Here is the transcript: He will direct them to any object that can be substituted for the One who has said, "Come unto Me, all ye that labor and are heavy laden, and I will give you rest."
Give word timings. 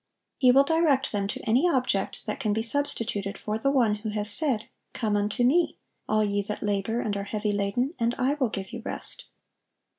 He 0.39 0.51
will 0.51 0.63
direct 0.63 1.11
them 1.11 1.27
to 1.27 1.39
any 1.47 1.69
object 1.69 2.25
that 2.25 2.39
can 2.39 2.53
be 2.53 2.63
substituted 2.63 3.37
for 3.37 3.59
the 3.59 3.69
One 3.69 3.97
who 3.97 4.09
has 4.09 4.31
said, 4.31 4.63
"Come 4.93 5.15
unto 5.15 5.43
Me, 5.43 5.77
all 6.09 6.23
ye 6.23 6.41
that 6.41 6.63
labor 6.63 7.01
and 7.01 7.15
are 7.15 7.25
heavy 7.25 7.51
laden, 7.51 7.93
and 7.99 8.15
I 8.17 8.33
will 8.33 8.49
give 8.49 8.73
you 8.73 8.81
rest." 8.83 9.25